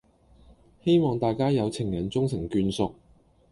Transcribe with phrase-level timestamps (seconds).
[0.83, 2.91] 希望大家「有情人終成眷屬」